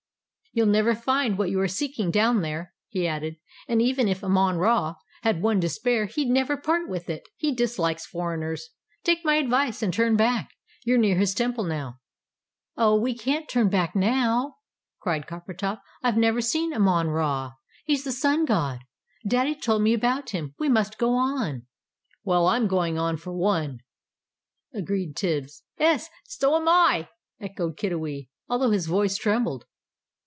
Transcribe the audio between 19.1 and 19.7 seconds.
Daddy